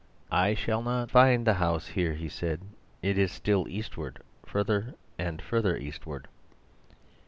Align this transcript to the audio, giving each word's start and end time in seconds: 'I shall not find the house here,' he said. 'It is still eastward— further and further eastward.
'I 0.31 0.55
shall 0.55 0.81
not 0.81 1.11
find 1.11 1.45
the 1.45 1.53
house 1.53 1.89
here,' 1.89 2.15
he 2.15 2.27
said. 2.27 2.61
'It 3.03 3.19
is 3.19 3.31
still 3.31 3.67
eastward— 3.67 4.23
further 4.47 4.95
and 5.19 5.39
further 5.43 5.77
eastward. 5.77 6.27